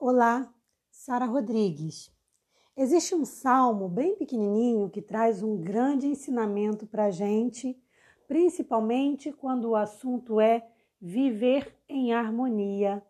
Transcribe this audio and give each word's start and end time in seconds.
Olá, 0.00 0.54
Sara 0.92 1.24
Rodrigues. 1.24 2.08
Existe 2.76 3.16
um 3.16 3.24
salmo 3.24 3.88
bem 3.88 4.14
pequenininho 4.14 4.88
que 4.88 5.02
traz 5.02 5.42
um 5.42 5.60
grande 5.60 6.06
ensinamento 6.06 6.86
para 6.86 7.06
a 7.06 7.10
gente, 7.10 7.76
principalmente 8.28 9.32
quando 9.32 9.70
o 9.70 9.74
assunto 9.74 10.40
é 10.40 10.64
viver 11.00 11.76
em 11.88 12.12
harmonia 12.12 13.04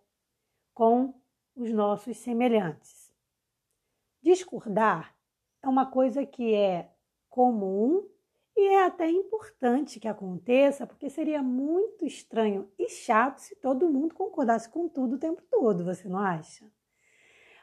com 0.73 1.13
os 1.55 1.71
nossos 1.71 2.17
semelhantes. 2.17 3.13
Discordar 4.23 5.15
é 5.63 5.69
uma 5.69 5.85
coisa 5.85 6.25
que 6.25 6.55
é 6.55 6.91
comum 7.29 8.09
e 8.57 8.67
é 8.67 8.87
até 8.87 9.11
importante 9.11 10.01
que 10.01 10.09
aconteça, 10.09 10.87
porque 10.87 11.11
seria 11.11 11.43
muito 11.43 12.07
estranho 12.07 12.73
e 12.79 12.89
chato 12.89 13.41
se 13.41 13.55
todo 13.57 13.91
mundo 13.91 14.15
concordasse 14.15 14.71
com 14.71 14.89
tudo 14.89 15.17
o 15.17 15.19
tempo 15.19 15.43
todo, 15.51 15.85
você 15.85 16.09
não 16.09 16.19
acha? 16.19 16.65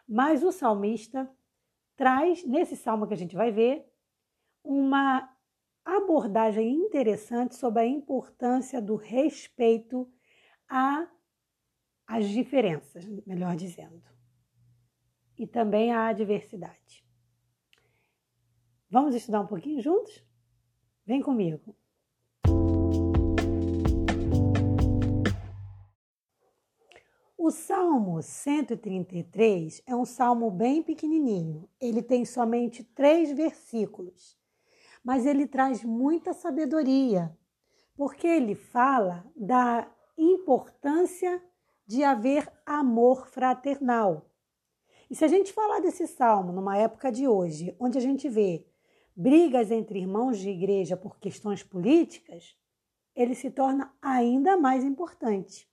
Mas 0.08 0.44
o 0.44 0.52
salmista 0.52 1.30
traz, 1.95 2.45
nesse 2.45 2.76
salmo 2.76 3.08
que 3.08 3.14
a 3.14 3.18
gente 3.18 3.36
vai 3.36 3.52
ver, 3.52 3.86
uma 4.64 5.31
abordagem 5.84 6.73
interessante 6.73 7.55
sobre 7.55 7.84
a 7.84 7.88
importância 7.88 8.81
do 8.81 8.95
respeito 8.95 10.12
às 10.68 12.28
diferenças, 12.30 13.05
melhor 13.26 13.55
dizendo, 13.55 14.04
e 15.38 15.45
também 15.45 15.94
à 15.94 16.12
diversidade. 16.12 17.06
Vamos 18.90 19.16
estudar 19.16 19.42
um 19.42 19.48
pouquinho 19.48 19.81
juntos? 19.81 20.23
Vem 21.06 21.22
comigo. 21.22 21.76
O 27.45 27.52
Salmo 27.52 28.23
133 28.23 29.84
é 29.86 29.95
um 29.95 30.03
salmo 30.03 30.49
bem 30.49 30.81
pequenininho. 30.81 31.70
Ele 31.80 32.02
tem 32.02 32.25
somente 32.25 32.83
três 32.83 33.31
versículos, 33.31 34.36
mas 35.03 35.28
ele 35.28 35.45
traz 35.45 35.83
muita 35.83 36.33
sabedoria, 36.33 37.38
porque 37.95 38.25
ele 38.25 38.55
fala 38.55 39.23
da 39.36 39.88
importância 40.17 41.39
de 41.86 42.03
haver 42.03 42.52
amor 42.66 43.28
fraternal. 43.28 44.27
E 45.08 45.16
se 45.16 45.23
a 45.23 45.27
gente 45.27 45.53
falar 45.53 45.81
desse 45.81 46.08
salmo 46.08 46.52
numa 46.52 46.75
época 46.75 47.11
de 47.11 47.27
hoje, 47.27 47.75
onde 47.80 48.00
a 48.00 48.02
gente 48.02 48.27
vê 48.27 48.66
brigas 49.16 49.70
entre 49.70 50.00
irmãos 50.00 50.39
de 50.39 50.50
igreja 50.50 50.98
por 50.98 51.20
questões 51.20 51.61
políticas, 51.61 52.58
ele 53.16 53.36
se 53.36 53.52
torna 53.52 53.94
ainda 54.02 54.58
mais 54.58 54.83
importante. 54.83 55.70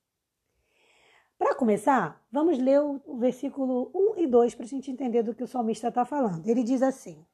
Para 1.42 1.56
começar, 1.56 2.24
vamos 2.30 2.56
ler 2.56 2.80
o 2.80 3.18
versículo 3.18 3.90
1 3.92 4.18
e 4.18 4.26
2 4.28 4.54
para 4.54 4.64
a 4.64 4.68
gente 4.68 4.92
entender 4.92 5.24
do 5.24 5.34
que 5.34 5.42
o 5.42 5.48
salmista 5.48 5.88
está 5.88 6.04
falando. 6.04 6.46
Ele 6.46 6.62
diz 6.62 6.80
assim: 6.82 7.26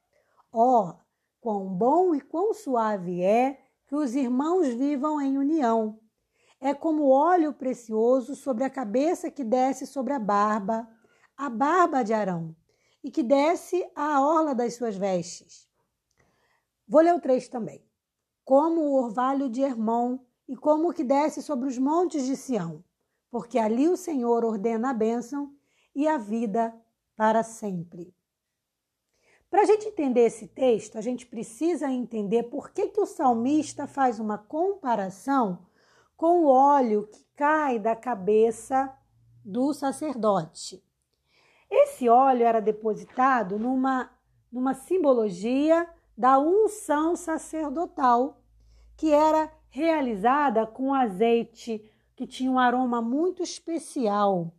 Ó, 0.51 0.89
oh, 0.89 0.95
quão 1.39 1.67
bom 1.67 2.15
e 2.15 2.19
quão 2.19 2.51
suave 2.51 3.21
é 3.21 3.61
que 3.85 3.95
os 3.95 4.15
irmãos 4.15 4.67
vivam 4.69 5.21
em 5.21 5.37
união. 5.37 5.99
É 6.59 6.73
como 6.73 7.07
óleo 7.07 7.53
precioso 7.53 8.35
sobre 8.35 8.63
a 8.63 8.69
cabeça 8.69 9.29
que 9.29 9.43
desce 9.43 9.85
sobre 9.85 10.13
a 10.13 10.19
barba, 10.19 10.89
a 11.37 11.47
barba 11.47 12.03
de 12.03 12.11
Arão, 12.11 12.55
e 13.03 13.11
que 13.11 13.21
desce 13.21 13.87
à 13.95 14.25
orla 14.25 14.55
das 14.55 14.73
suas 14.73 14.97
vestes. 14.97 15.69
Vou 16.87 17.01
ler 17.01 17.13
o 17.13 17.21
3 17.21 17.47
também. 17.47 17.85
Como 18.43 18.81
o 18.81 19.03
orvalho 19.03 19.47
de 19.51 19.61
Hermon 19.61 20.17
e 20.47 20.55
como 20.55 20.89
o 20.89 20.93
que 20.93 21.03
desce 21.03 21.43
sobre 21.43 21.67
os 21.67 21.77
montes 21.77 22.25
de 22.25 22.35
Sião, 22.35 22.83
porque 23.29 23.59
ali 23.59 23.87
o 23.87 23.97
Senhor 23.97 24.43
ordena 24.43 24.91
a 24.91 24.93
bênção 24.93 25.53
e 25.95 26.07
a 26.07 26.17
vida 26.17 26.73
para 27.15 27.43
sempre. 27.43 28.13
Para 29.49 29.63
a 29.63 29.65
gente 29.65 29.87
entender 29.87 30.21
esse 30.21 30.47
texto, 30.47 30.97
a 30.97 31.01
gente 31.01 31.25
precisa 31.25 31.89
entender 31.89 32.43
por 32.43 32.69
que, 32.69 32.87
que 32.89 33.01
o 33.01 33.05
salmista 33.05 33.87
faz 33.87 34.19
uma 34.19 34.37
comparação 34.37 35.65
com 36.15 36.43
o 36.43 36.47
óleo 36.47 37.07
que 37.07 37.25
cai 37.35 37.79
da 37.79 37.95
cabeça 37.95 38.93
do 39.43 39.73
sacerdote. 39.73 40.83
Esse 41.69 42.07
óleo 42.07 42.45
era 42.45 42.59
depositado 42.59 43.57
numa, 43.57 44.11
numa 44.51 44.73
simbologia 44.73 45.87
da 46.17 46.37
unção 46.37 47.15
sacerdotal, 47.15 48.41
que 48.97 49.11
era 49.11 49.51
realizada 49.69 50.67
com 50.67 50.93
azeite 50.93 51.89
que 52.19 52.27
tinha 52.27 52.51
um 52.51 52.59
aroma 52.59 53.01
muito 53.01 53.41
especial. 53.41 54.53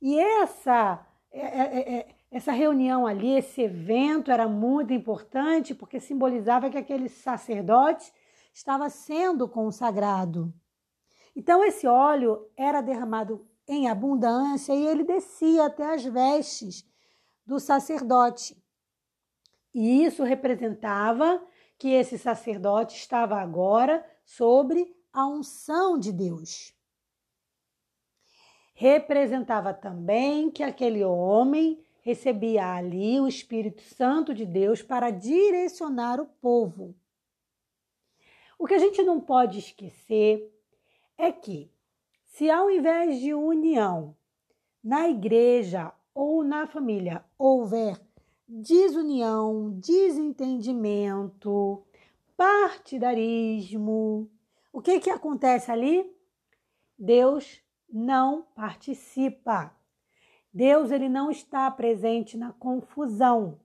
E 0.00 0.16
essa 0.16 1.04
é, 1.32 1.40
é, 1.40 1.94
é, 1.96 2.14
essa 2.30 2.52
reunião 2.52 3.04
ali, 3.04 3.32
esse 3.36 3.62
evento 3.62 4.30
era 4.30 4.46
muito 4.46 4.92
importante 4.92 5.74
porque 5.74 5.98
simbolizava 5.98 6.70
que 6.70 6.78
aquele 6.78 7.08
sacerdote 7.08 8.12
estava 8.52 8.88
sendo 8.88 9.48
consagrado. 9.48 10.54
Então 11.34 11.64
esse 11.64 11.84
óleo 11.84 12.48
era 12.56 12.80
derramado 12.80 13.44
em 13.66 13.88
abundância 13.88 14.72
e 14.72 14.86
ele 14.86 15.02
descia 15.02 15.66
até 15.66 15.96
as 15.96 16.04
vestes 16.04 16.88
do 17.44 17.58
sacerdote. 17.58 18.56
E 19.74 20.04
isso 20.04 20.22
representava 20.22 21.44
que 21.76 21.88
esse 21.88 22.16
sacerdote 22.18 22.96
estava 22.96 23.40
agora 23.40 24.08
sobre 24.24 24.94
a 25.12 25.26
unção 25.26 25.98
de 25.98 26.12
Deus. 26.12 26.72
Representava 28.74 29.72
também 29.72 30.50
que 30.50 30.62
aquele 30.62 31.02
homem 31.04 31.82
recebia 32.02 32.74
ali 32.74 33.18
o 33.20 33.26
Espírito 33.26 33.82
Santo 33.82 34.34
de 34.34 34.44
Deus 34.44 34.82
para 34.82 35.10
direcionar 35.10 36.20
o 36.20 36.26
povo. 36.26 36.94
O 38.58 38.66
que 38.66 38.74
a 38.74 38.78
gente 38.78 39.02
não 39.02 39.20
pode 39.20 39.58
esquecer 39.58 40.52
é 41.16 41.32
que, 41.32 41.70
se 42.24 42.50
ao 42.50 42.70
invés 42.70 43.20
de 43.20 43.32
união 43.32 44.14
na 44.82 45.08
igreja 45.08 45.92
ou 46.14 46.44
na 46.44 46.66
família 46.66 47.24
houver 47.38 47.98
desunião, 48.46 49.70
desentendimento, 49.80 51.82
partidarismo. 52.36 54.30
O 54.72 54.82
que 54.82 55.00
que 55.00 55.10
acontece 55.10 55.70
ali? 55.70 56.10
Deus 56.98 57.63
não 57.94 58.42
participa. 58.56 59.72
Deus 60.52 60.90
ele 60.90 61.08
não 61.08 61.30
está 61.30 61.70
presente 61.70 62.36
na 62.36 62.52
confusão. 62.52 63.60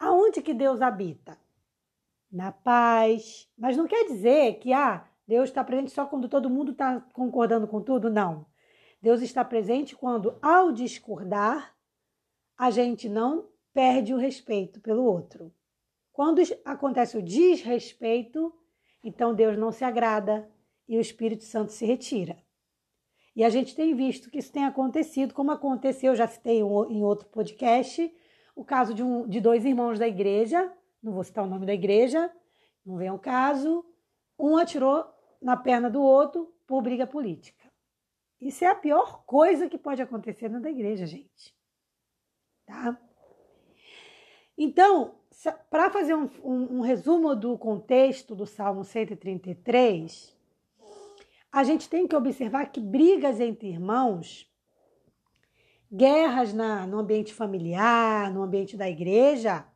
Aonde 0.00 0.42
que 0.42 0.52
Deus 0.52 0.82
habita? 0.82 1.38
Na 2.30 2.50
paz. 2.50 3.48
Mas 3.56 3.76
não 3.76 3.86
quer 3.86 4.04
dizer 4.06 4.58
que 4.58 4.72
ah, 4.72 5.08
Deus 5.28 5.48
está 5.48 5.62
presente 5.62 5.92
só 5.92 6.04
quando 6.06 6.28
todo 6.28 6.50
mundo 6.50 6.72
está 6.72 7.00
concordando 7.12 7.68
com 7.68 7.80
tudo, 7.80 8.10
não. 8.10 8.44
Deus 9.00 9.22
está 9.22 9.44
presente 9.44 9.94
quando, 9.94 10.36
ao 10.42 10.72
discordar, 10.72 11.72
a 12.58 12.70
gente 12.72 13.08
não 13.08 13.48
perde 13.72 14.12
o 14.12 14.18
respeito 14.18 14.80
pelo 14.80 15.04
outro. 15.04 15.54
Quando 16.12 16.42
acontece 16.64 17.16
o 17.16 17.22
desrespeito, 17.22 18.52
então 19.04 19.34
Deus 19.34 19.56
não 19.56 19.70
se 19.70 19.84
agrada 19.84 20.50
e 20.88 20.96
o 20.96 21.00
Espírito 21.00 21.44
Santo 21.44 21.70
se 21.70 21.86
retira. 21.86 22.44
E 23.36 23.44
a 23.44 23.50
gente 23.50 23.76
tem 23.76 23.94
visto 23.94 24.30
que 24.30 24.38
isso 24.38 24.50
tem 24.50 24.64
acontecido, 24.64 25.34
como 25.34 25.50
aconteceu, 25.50 26.16
já 26.16 26.26
citei 26.26 26.60
em 26.60 27.02
outro 27.04 27.28
podcast, 27.28 28.10
o 28.54 28.64
caso 28.64 28.94
de, 28.94 29.02
um, 29.02 29.28
de 29.28 29.42
dois 29.42 29.66
irmãos 29.66 29.98
da 29.98 30.08
igreja, 30.08 30.72
não 31.02 31.12
vou 31.12 31.22
citar 31.22 31.44
o 31.44 31.46
nome 31.46 31.66
da 31.66 31.74
igreja, 31.74 32.32
não 32.84 32.96
vem 32.96 33.08
ao 33.08 33.18
caso, 33.18 33.84
um 34.38 34.56
atirou 34.56 35.04
na 35.40 35.54
perna 35.54 35.90
do 35.90 36.00
outro 36.00 36.50
por 36.66 36.80
briga 36.80 37.06
política. 37.06 37.70
Isso 38.40 38.64
é 38.64 38.68
a 38.68 38.74
pior 38.74 39.24
coisa 39.24 39.68
que 39.68 39.76
pode 39.76 40.00
acontecer 40.00 40.48
na 40.48 40.58
da 40.58 40.70
igreja, 40.70 41.04
gente. 41.06 41.54
Tá? 42.64 42.98
Então, 44.56 45.14
para 45.70 45.90
fazer 45.90 46.14
um, 46.14 46.30
um, 46.42 46.78
um, 46.78 46.80
resumo 46.80 47.36
do 47.36 47.58
contexto 47.58 48.34
do 48.34 48.46
Salmo 48.46 48.82
133, 48.82 50.35
a 51.56 51.64
gente 51.64 51.88
tem 51.88 52.06
que 52.06 52.14
observar 52.14 52.66
que 52.66 52.78
brigas 52.78 53.40
entre 53.40 53.68
irmãos, 53.68 54.46
guerras 55.90 56.52
na, 56.52 56.86
no 56.86 56.98
ambiente 56.98 57.32
familiar, 57.32 58.30
no 58.30 58.42
ambiente 58.42 58.76
da 58.76 58.86
igreja, 58.86 59.66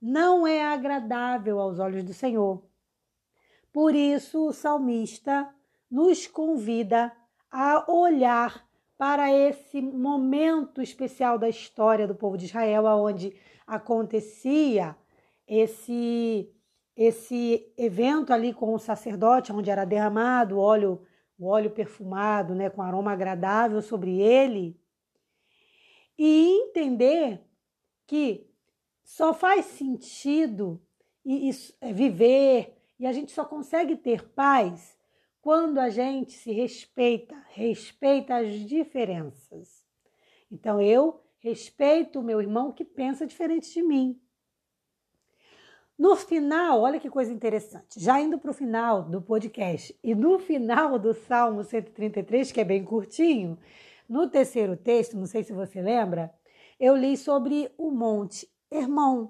não 0.00 0.46
é 0.46 0.64
agradável 0.64 1.60
aos 1.60 1.78
olhos 1.78 2.02
do 2.02 2.14
Senhor. 2.14 2.64
Por 3.70 3.94
isso, 3.94 4.46
o 4.46 4.54
salmista 4.54 5.54
nos 5.90 6.26
convida 6.26 7.12
a 7.50 7.84
olhar 7.92 8.66
para 8.96 9.30
esse 9.30 9.82
momento 9.82 10.80
especial 10.80 11.38
da 11.38 11.50
história 11.50 12.06
do 12.06 12.14
povo 12.14 12.38
de 12.38 12.46
Israel, 12.46 12.86
onde 12.86 13.38
acontecia 13.66 14.96
esse 15.46 16.50
esse 16.96 17.72
evento 17.76 18.32
ali 18.32 18.52
com 18.52 18.74
o 18.74 18.78
sacerdote, 18.78 19.52
onde 19.52 19.70
era 19.70 19.84
derramado 19.84 20.56
o 20.56 20.58
óleo, 20.58 21.00
o 21.38 21.46
óleo 21.46 21.70
perfumado, 21.70 22.54
né, 22.54 22.68
com 22.68 22.82
aroma 22.82 23.12
agradável 23.12 23.80
sobre 23.80 24.20
ele. 24.20 24.78
e 26.18 26.62
entender 26.62 27.40
que 28.06 28.50
só 29.04 29.32
faz 29.32 29.66
sentido 29.66 30.82
e, 31.24 31.48
e, 31.50 31.52
é, 31.80 31.92
viver 31.92 32.76
e 32.98 33.06
a 33.06 33.12
gente 33.12 33.30
só 33.30 33.44
consegue 33.44 33.96
ter 33.96 34.28
paz 34.30 34.98
quando 35.40 35.78
a 35.78 35.88
gente 35.88 36.32
se 36.32 36.50
respeita, 36.50 37.36
respeita 37.50 38.36
as 38.36 38.52
diferenças. 38.66 39.86
Então 40.50 40.80
eu 40.80 41.22
respeito 41.38 42.18
o 42.18 42.22
meu 42.22 42.40
irmão 42.40 42.72
que 42.72 42.84
pensa 42.84 43.26
diferente 43.26 43.72
de 43.72 43.82
mim. 43.82 44.20
No 45.98 46.14
final, 46.14 46.82
olha 46.82 47.00
que 47.00 47.10
coisa 47.10 47.32
interessante, 47.32 47.98
já 47.98 48.20
indo 48.20 48.38
para 48.38 48.52
o 48.52 48.54
final 48.54 49.02
do 49.02 49.20
podcast 49.20 49.98
e 50.00 50.14
no 50.14 50.38
final 50.38 50.96
do 50.96 51.12
Salmo 51.12 51.64
133, 51.64 52.52
que 52.52 52.60
é 52.60 52.64
bem 52.64 52.84
curtinho, 52.84 53.58
no 54.08 54.28
terceiro 54.30 54.76
texto, 54.76 55.16
não 55.16 55.26
sei 55.26 55.42
se 55.42 55.52
você 55.52 55.82
lembra, 55.82 56.32
eu 56.78 56.94
li 56.96 57.16
sobre 57.16 57.70
o 57.76 57.90
Monte 57.90 58.48
Hermon, 58.70 59.28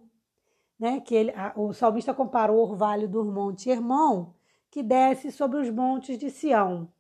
né? 0.79 1.01
Que 1.01 1.15
ele, 1.15 1.31
a, 1.31 1.55
o 1.57 1.73
salmista 1.73 2.13
comparou 2.13 2.59
o 2.59 2.71
orvalho 2.71 3.09
do 3.09 3.25
Monte 3.25 3.71
Hermon, 3.71 4.35
que 4.71 4.83
desce 4.83 5.33
sobre 5.33 5.59
os 5.59 5.71
montes 5.71 6.19
de 6.19 6.31
Sião. 6.31 6.93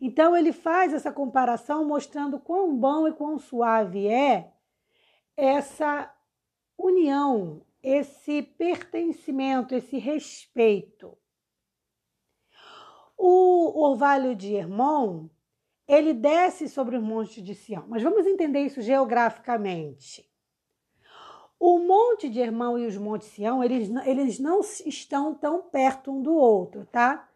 Então 0.00 0.36
ele 0.36 0.52
faz 0.52 0.92
essa 0.92 1.12
comparação 1.12 1.84
mostrando 1.84 2.40
quão 2.40 2.76
bom 2.76 3.06
e 3.06 3.12
quão 3.12 3.38
suave 3.38 4.08
é 4.08 4.52
essa 5.36 6.12
união, 6.76 7.62
esse 7.82 8.42
pertencimento, 8.42 9.74
esse 9.74 9.98
respeito. 9.98 11.18
O 13.18 13.82
orvalho 13.84 14.36
de 14.36 14.54
Hermon, 14.54 15.28
ele 15.86 16.14
desce 16.14 16.68
sobre 16.68 16.96
os 16.96 17.02
montes 17.02 17.42
de 17.42 17.54
Sião. 17.54 17.84
Mas 17.88 18.02
vamos 18.02 18.26
entender 18.26 18.60
isso 18.60 18.80
geograficamente. 18.80 20.28
O 21.58 21.78
Monte 21.78 22.28
de 22.28 22.40
Hermão 22.40 22.76
e 22.76 22.86
os 22.86 22.96
Montes 22.96 23.28
Sião, 23.28 23.62
eles, 23.62 23.88
eles 24.04 24.38
não 24.40 24.60
estão 24.60 25.32
tão 25.32 25.62
perto 25.62 26.10
um 26.10 26.20
do 26.20 26.34
outro, 26.34 26.84
tá? 26.86 27.28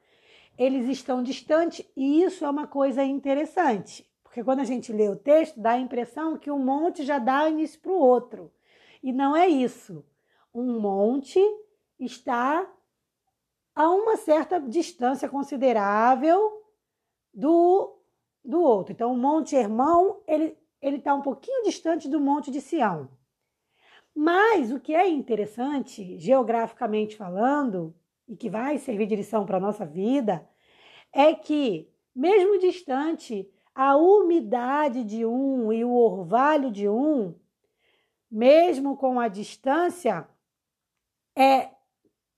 Eles 0.59 0.89
estão 0.89 1.23
distantes 1.23 1.87
e 1.97 2.25
isso 2.25 2.45
é 2.45 2.51
uma 2.51 2.67
coisa 2.67 3.05
interessante, 3.05 4.11
porque 4.25 4.43
quando 4.43 4.61
a 4.61 4.65
gente 4.65 4.93
lê 4.93 5.09
o 5.09 5.15
texto, 5.15 5.61
dá 5.61 5.73
a 5.73 5.79
impressão 5.79 6.37
que 6.37 6.51
um 6.51 6.59
monte 6.59 7.05
já 7.05 7.21
dá 7.21 7.49
início 7.49 7.79
para 7.79 7.93
o 7.93 8.01
outro. 8.01 8.51
E 9.01 9.13
não 9.13 9.37
é 9.37 9.47
isso 9.47 10.05
um 10.61 10.81
monte 10.81 11.41
está 11.99 12.67
a 13.75 13.91
uma 13.91 14.17
certa 14.17 14.59
distância 14.59 15.29
considerável 15.29 16.63
do, 17.33 17.99
do 18.45 18.61
outro. 18.61 18.93
Então, 18.93 19.13
o 19.13 19.17
Monte 19.17 19.55
Hermão, 19.55 20.23
ele 20.27 20.57
ele 20.81 20.99
está 20.99 21.15
um 21.15 21.23
pouquinho 21.23 21.65
distante 21.65 22.09
do 22.09 22.21
Monte 22.21 22.51
de 22.51 22.61
Sião. 22.61 23.09
Mas 24.15 24.71
o 24.71 24.81
que 24.81 24.95
é 24.95 25.09
interessante, 25.09 26.19
geograficamente 26.19 27.17
falando, 27.17 27.95
e 28.29 28.37
que 28.37 28.49
vai 28.49 28.79
servir 28.79 29.07
de 29.07 29.17
lição 29.17 29.45
para 29.45 29.57
a 29.57 29.61
nossa 29.61 29.85
vida, 29.85 30.49
é 31.13 31.35
que, 31.35 31.91
mesmo 32.15 32.59
distante, 32.59 33.51
a 33.75 33.97
umidade 33.97 35.05
de 35.05 35.27
um 35.27 35.73
e 35.73 35.85
o 35.85 35.93
orvalho 35.93 36.71
de 36.71 36.89
um, 36.89 37.35
mesmo 38.31 38.97
com 38.97 39.21
a 39.21 39.29
distância, 39.29 40.29
é 41.37 41.71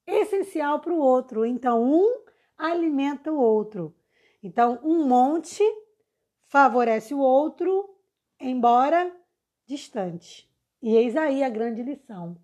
essencial 0.06 0.80
para 0.80 0.92
o 0.92 0.98
outro. 0.98 1.46
Então, 1.46 1.82
um 1.82 2.24
alimenta 2.56 3.32
o 3.32 3.38
outro. 3.38 3.94
Então, 4.42 4.80
um 4.82 5.06
monte 5.06 5.62
favorece 6.46 7.14
o 7.14 7.18
outro, 7.18 7.88
embora 8.40 9.14
distante. 9.66 10.50
E 10.82 10.96
eis 10.96 11.16
aí 11.16 11.42
a 11.42 11.48
grande 11.48 11.82
lição. 11.82 12.36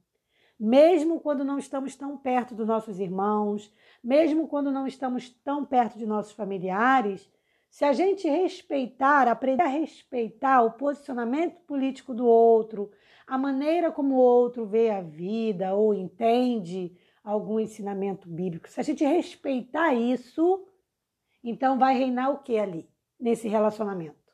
Mesmo 0.58 1.20
quando 1.20 1.44
não 1.44 1.58
estamos 1.58 1.96
tão 1.96 2.16
perto 2.16 2.54
dos 2.54 2.66
nossos 2.66 3.00
irmãos, 3.00 3.72
mesmo 4.02 4.46
quando 4.46 4.70
não 4.70 4.86
estamos 4.86 5.30
tão 5.42 5.64
perto 5.64 5.98
de 5.98 6.06
nossos 6.06 6.32
familiares, 6.32 7.28
se 7.74 7.84
a 7.84 7.92
gente 7.92 8.28
respeitar, 8.28 9.26
aprender 9.26 9.64
a 9.64 9.66
respeitar 9.66 10.62
o 10.62 10.74
posicionamento 10.74 11.56
político 11.66 12.14
do 12.14 12.24
outro, 12.24 12.92
a 13.26 13.36
maneira 13.36 13.90
como 13.90 14.14
o 14.14 14.18
outro 14.18 14.64
vê 14.64 14.90
a 14.90 15.00
vida 15.00 15.74
ou 15.74 15.92
entende 15.92 16.96
algum 17.24 17.58
ensinamento 17.58 18.28
bíblico, 18.28 18.70
se 18.70 18.78
a 18.78 18.84
gente 18.84 19.04
respeitar 19.04 19.92
isso, 19.92 20.64
então 21.42 21.76
vai 21.76 21.98
reinar 21.98 22.30
o 22.30 22.44
que 22.44 22.56
ali, 22.56 22.88
nesse 23.18 23.48
relacionamento? 23.48 24.32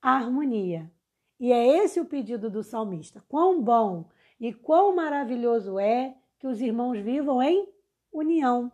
A 0.00 0.12
harmonia. 0.12 0.90
E 1.38 1.52
é 1.52 1.66
esse 1.84 2.00
o 2.00 2.06
pedido 2.06 2.48
do 2.48 2.62
salmista. 2.62 3.22
Quão 3.28 3.62
bom 3.62 4.08
e 4.40 4.54
quão 4.54 4.96
maravilhoso 4.96 5.78
é 5.78 6.16
que 6.38 6.46
os 6.46 6.62
irmãos 6.62 6.98
vivam 6.98 7.42
em 7.42 7.68
união, 8.10 8.72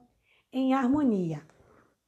em 0.53 0.75
harmonia. 0.75 1.45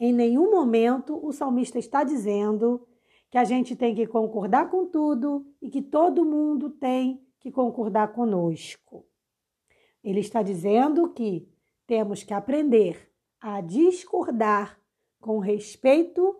Em 0.04 0.12
nenhum 0.12 0.50
momento 0.50 1.24
o 1.24 1.30
salmista 1.32 1.78
está 1.78 2.02
dizendo 2.02 2.84
que 3.30 3.38
a 3.38 3.44
gente 3.44 3.76
tem 3.76 3.94
que 3.94 4.04
concordar 4.04 4.68
com 4.68 4.84
tudo 4.84 5.46
e 5.62 5.70
que 5.70 5.80
todo 5.80 6.24
mundo 6.24 6.70
tem 6.70 7.24
que 7.38 7.52
concordar 7.52 8.12
conosco. 8.12 9.06
Ele 10.02 10.18
está 10.18 10.42
dizendo 10.42 11.08
que 11.10 11.48
temos 11.86 12.24
que 12.24 12.34
aprender 12.34 13.12
a 13.40 13.60
discordar 13.60 14.76
com 15.20 15.38
respeito, 15.38 16.36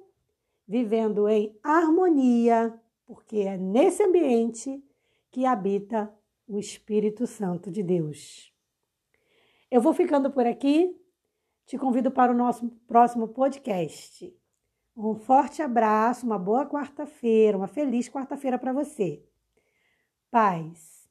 vivendo 0.67 1.29
em 1.29 1.57
harmonia, 1.63 2.77
porque 3.07 3.43
é 3.43 3.57
nesse 3.57 4.03
ambiente 4.03 4.85
que 5.31 5.47
habita 5.47 6.13
o 6.49 6.59
Espírito 6.59 7.29
Santo 7.29 7.71
de 7.71 7.85
Deus. 7.85 8.53
Eu 9.71 9.81
vou 9.81 9.95
ficando 9.95 10.33
por 10.33 10.49
aqui. 10.49 11.01
Te 11.73 11.79
convido 11.79 12.11
para 12.11 12.31
o 12.31 12.37
nosso 12.37 12.69
próximo 12.87 13.29
podcast. 13.29 14.31
Um 14.95 15.15
forte 15.15 15.63
abraço, 15.63 16.27
uma 16.27 16.39
boa 16.39 16.67
quarta-feira, 16.67 17.57
uma 17.57 17.67
feliz 17.67 18.11
quarta-feira 18.11 18.59
para 18.59 18.75
você. 18.75 19.25
Paz. 20.31 21.02